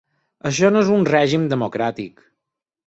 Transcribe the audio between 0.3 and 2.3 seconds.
Això no és un règim democràtic.